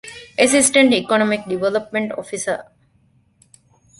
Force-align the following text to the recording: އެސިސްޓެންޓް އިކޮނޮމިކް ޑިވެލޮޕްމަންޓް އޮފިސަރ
އެސިސްޓެންޓް 0.39 0.93
އިކޮނޮމިކް 0.95 1.45
ޑިވެލޮޕްމަންޓް 1.49 2.11
އޮފިސަރ 2.13 2.61